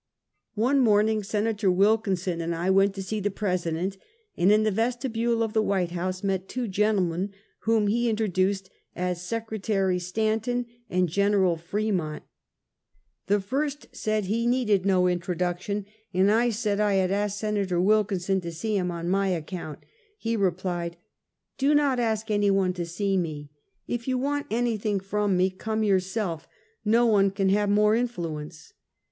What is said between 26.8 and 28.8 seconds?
l^o one can have more influence."